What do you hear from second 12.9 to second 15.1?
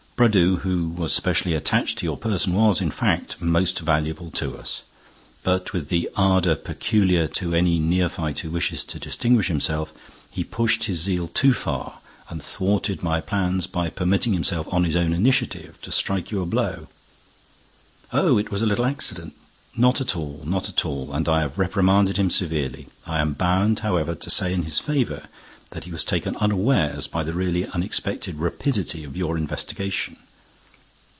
my plans by permitting himself, on his